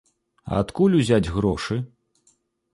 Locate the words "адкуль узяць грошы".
0.63-1.81